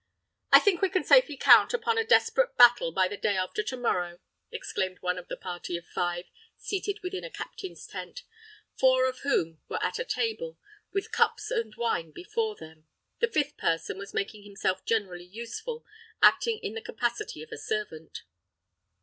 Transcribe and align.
"I 0.51 0.57
think 0.59 0.81
we 0.81 0.89
can 0.89 1.03
safely 1.03 1.37
count 1.37 1.75
upon 1.75 1.99
a 1.99 2.03
desperate 2.03 2.57
battle 2.57 2.91
by 2.91 3.07
the 3.07 3.17
day 3.17 3.37
after 3.37 3.61
to 3.61 3.77
morrow," 3.77 4.17
exclaimed 4.51 4.97
one 5.01 5.19
of 5.19 5.27
a 5.29 5.37
party 5.37 5.77
of 5.77 5.85
five, 5.85 6.25
seated 6.57 7.01
within 7.03 7.23
a 7.23 7.29
captain's 7.29 7.85
tent—four 7.85 9.05
of 9.07 9.19
whom 9.19 9.59
were 9.69 9.77
at 9.83 9.99
a 9.99 10.03
table, 10.03 10.57
with 10.91 11.11
cups 11.11 11.51
and 11.51 11.75
wine 11.75 12.09
before 12.09 12.55
them. 12.55 12.87
The 13.19 13.27
fifth 13.31 13.57
person 13.57 13.99
was 13.99 14.11
making 14.11 14.41
himself 14.41 14.83
generally 14.85 15.23
useful, 15.27 15.85
acting 16.19 16.57
in 16.63 16.73
the 16.73 16.81
capacity 16.81 17.43
of 17.43 17.51
a 17.51 17.57
servant. 17.59 18.23